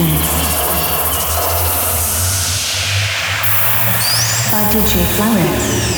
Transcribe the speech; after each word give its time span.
Florence. 0.00 0.40
By 4.50 4.64
DJ 4.72 5.04
Florence. 5.16 5.90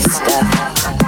stuff. 0.00 0.99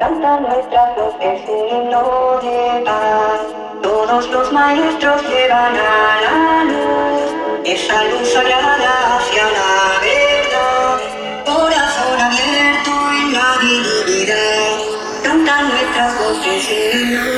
Cantan 0.00 0.42
nuestras 0.44 0.96
voces 0.96 1.42
un 1.46 1.90
de 1.90 2.82
paz. 2.86 3.40
Todos 3.82 4.30
los 4.30 4.50
maestros 4.50 5.22
llevan 5.28 5.76
a 5.76 6.20
la 6.24 6.64
luz 6.64 7.30
esa 7.66 8.04
luz 8.04 8.32
sagrada 8.32 9.18
hacia 9.18 9.44
la 9.58 10.00
verdad. 10.00 11.00
Corazón 11.44 12.18
abierto 12.18 12.90
en 13.12 13.32
la 13.34 13.58
divinidad. 13.60 14.78
Cantan 15.22 15.68
nuestras 15.68 16.18
voces 16.18 16.68
un 16.94 17.29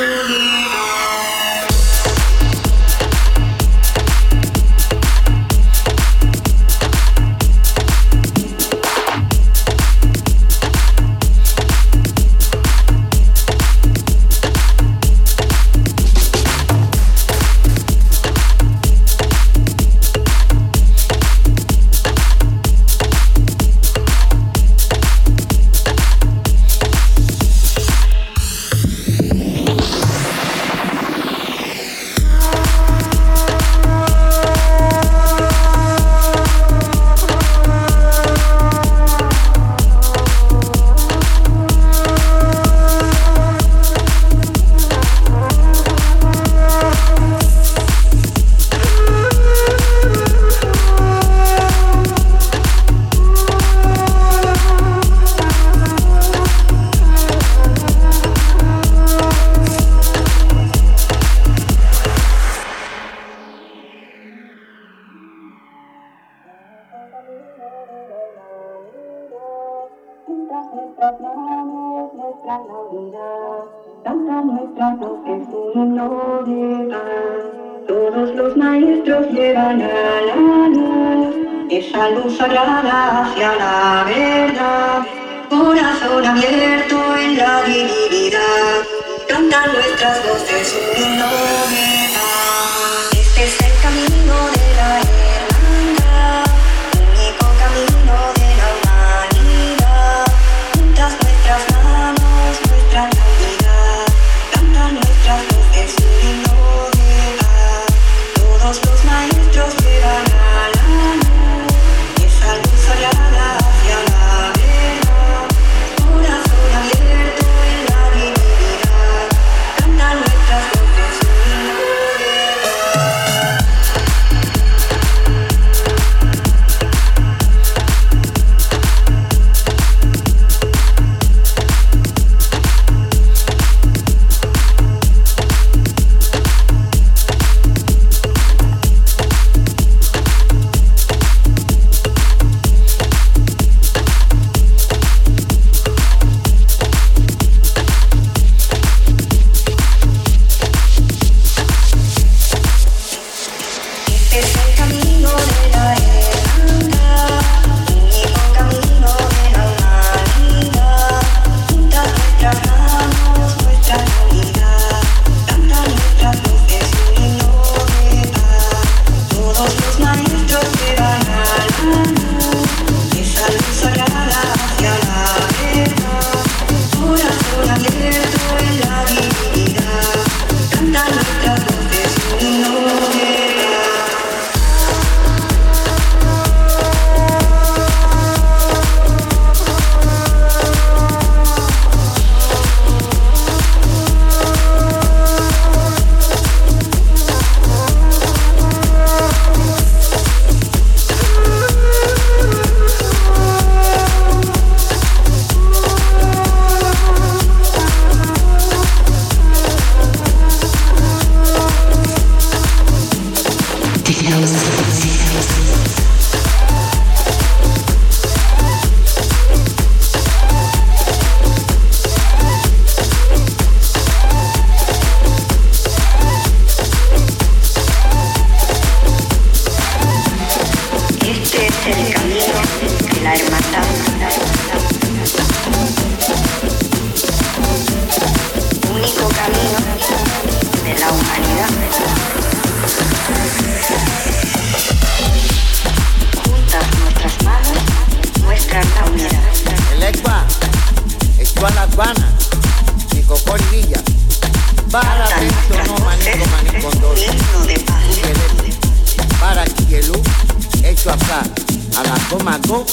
a 261.96 262.02
la 262.02 262.18
comaco, 262.28 262.84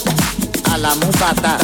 a 0.72 0.78
la 0.78 0.96
mupata. 0.96 1.58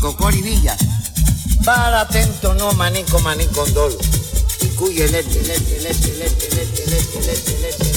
Cocori 0.00 0.40
Villa. 0.40 0.76
Para 1.64 2.00
atento 2.00 2.54
no 2.54 2.72
manico 2.72 3.18
manico 3.20 3.66
dolo. 3.66 3.98
Y 4.60 4.66
cuye 4.68 5.06
lete, 5.08 5.42
lete, 5.42 5.80
lete, 5.80 6.16
lete, 6.16 6.48
lete, 6.54 6.86
lete, 6.86 7.20
lete, 7.26 7.58
lete. 7.60 7.87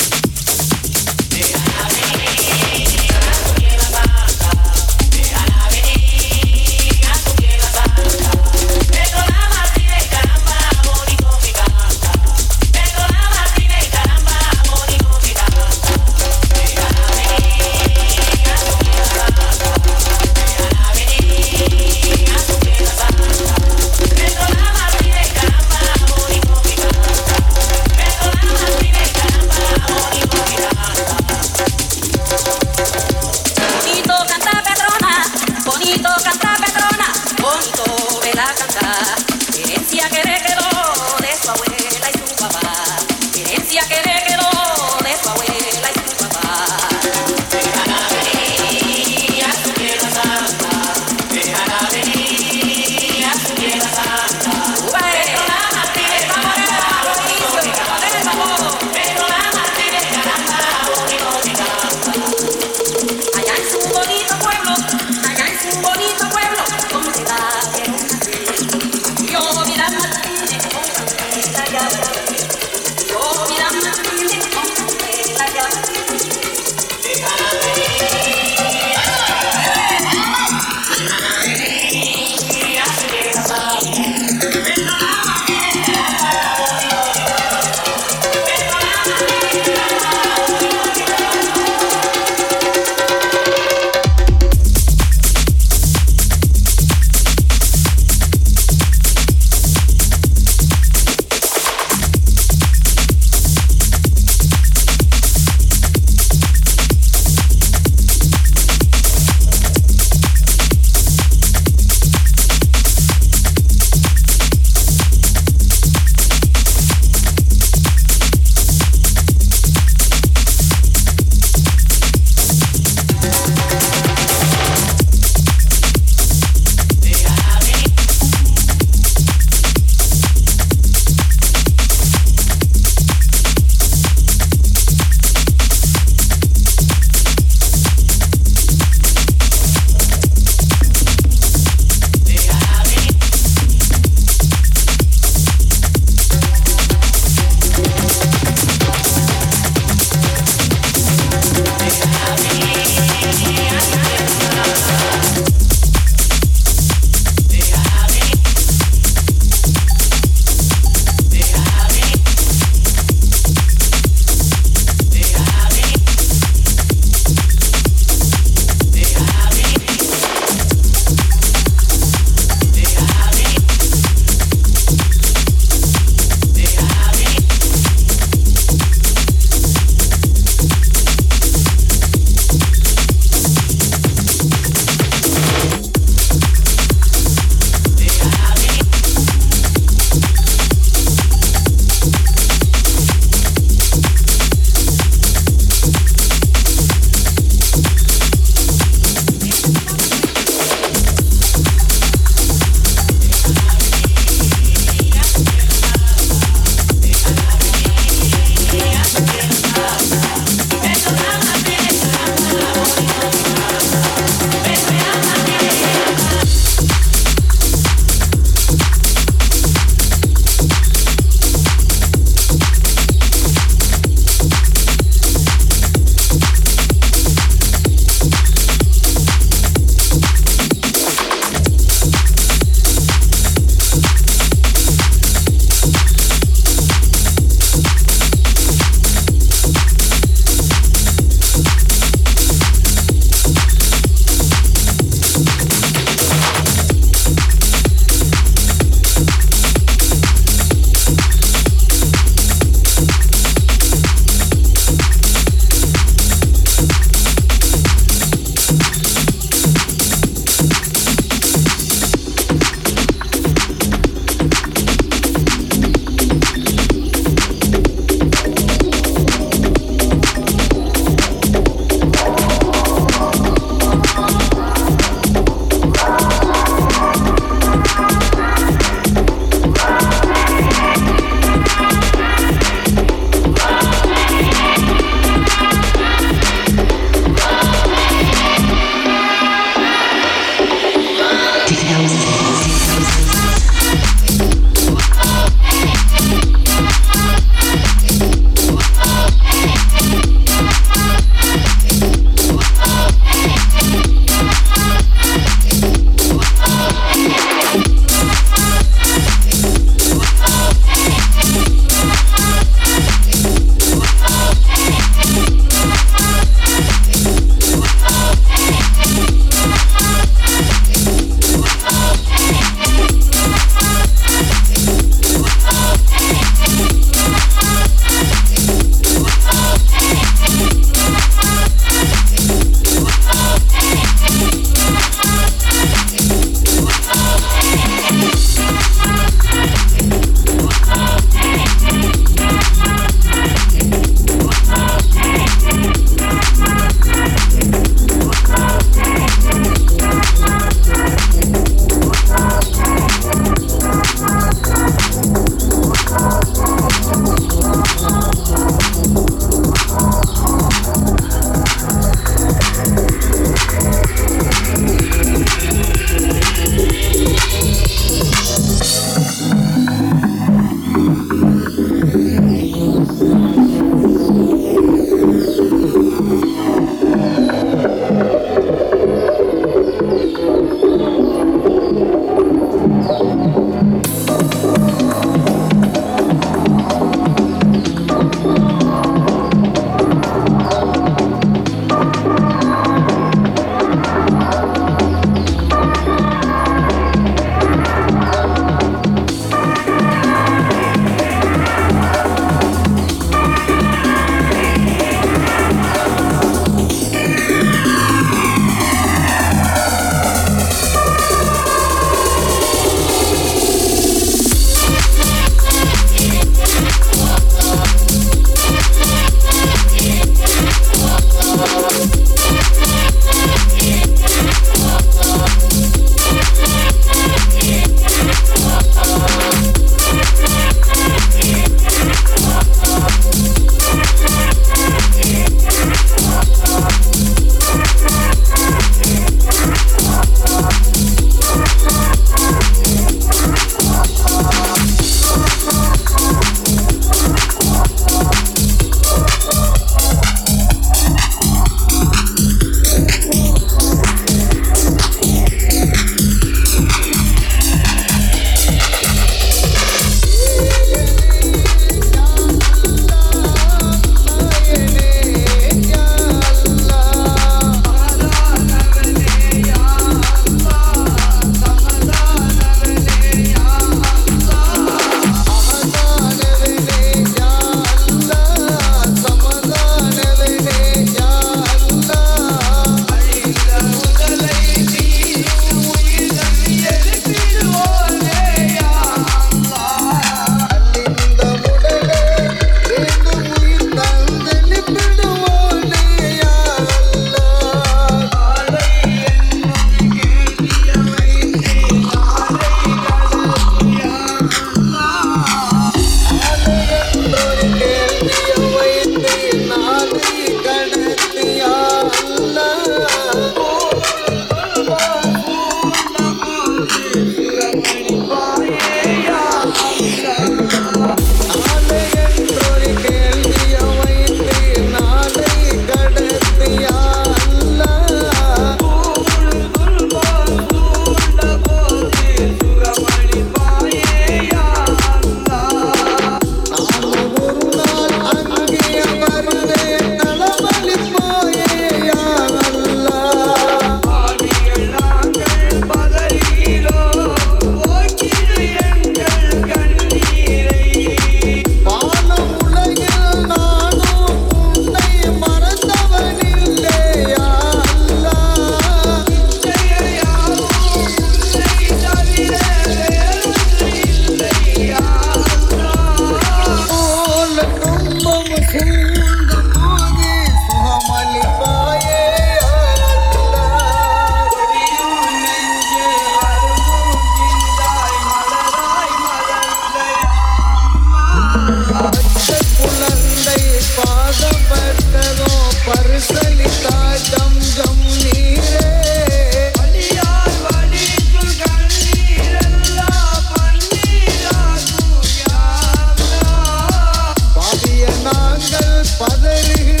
padre. 599.21 600.00